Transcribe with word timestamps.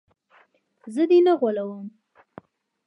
زه 0.93 1.03
دې 1.09 1.19
نه 1.27 1.33
غولوم. 1.39 1.87